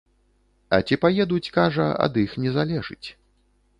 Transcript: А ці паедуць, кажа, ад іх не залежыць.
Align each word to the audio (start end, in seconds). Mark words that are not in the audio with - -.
А 0.77 0.79
ці 0.87 0.97
паедуць, 1.03 1.53
кажа, 1.57 1.85
ад 2.07 2.13
іх 2.25 2.31
не 2.47 2.55
залежыць. 2.59 3.07